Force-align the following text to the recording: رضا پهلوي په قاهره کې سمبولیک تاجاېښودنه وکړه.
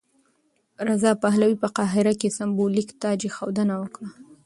رضا 0.87 1.11
پهلوي 1.23 1.55
په 1.63 1.67
قاهره 1.77 2.13
کې 2.19 2.35
سمبولیک 2.37 2.89
تاجاېښودنه 3.03 3.73
وکړه. 3.77 4.09